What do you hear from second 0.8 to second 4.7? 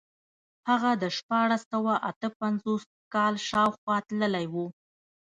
د شپاړس سوه اته پنځوس کال شاوخوا تللی و.